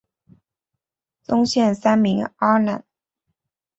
[1.21, 2.83] 宗宪三名阿懒。